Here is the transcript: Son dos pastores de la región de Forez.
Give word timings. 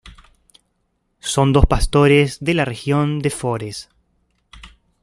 Son 1.33 1.53
dos 1.55 1.67
pastores 1.67 2.39
de 2.39 2.55
la 2.55 2.65
región 2.65 3.19
de 3.19 3.29
Forez. 3.29 3.89